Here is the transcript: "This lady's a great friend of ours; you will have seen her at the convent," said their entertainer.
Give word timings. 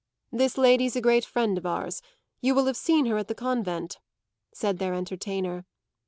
"This 0.31 0.57
lady's 0.57 0.95
a 0.95 0.99
great 1.01 1.23
friend 1.23 1.59
of 1.59 1.65
ours; 1.67 2.01
you 2.41 2.55
will 2.55 2.65
have 2.65 2.75
seen 2.75 3.05
her 3.05 3.17
at 3.19 3.27
the 3.27 3.35
convent," 3.35 3.99
said 4.51 4.79
their 4.79 4.95
entertainer. 4.95 5.63